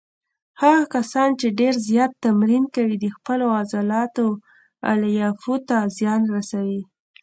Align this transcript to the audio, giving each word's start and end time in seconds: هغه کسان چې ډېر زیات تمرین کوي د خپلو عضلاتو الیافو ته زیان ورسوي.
هغه 0.61 0.83
کسان 0.95 1.29
چې 1.39 1.47
ډېر 1.59 1.73
زیات 1.89 2.11
تمرین 2.25 2.63
کوي 2.75 2.95
د 2.99 3.05
خپلو 3.15 3.45
عضلاتو 3.59 4.27
الیافو 4.91 5.55
ته 5.67 5.77
زیان 5.97 6.21
ورسوي. 6.31 6.81